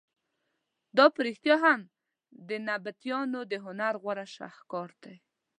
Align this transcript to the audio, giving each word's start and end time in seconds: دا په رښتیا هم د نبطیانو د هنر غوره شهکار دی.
دا 0.97 1.05
په 1.13 1.19
رښتیا 1.27 1.55
هم 1.65 1.81
د 2.49 2.49
نبطیانو 2.67 3.39
د 3.51 3.53
هنر 3.65 3.93
غوره 4.01 4.25
شهکار 4.35 4.89
دی. 5.03 5.15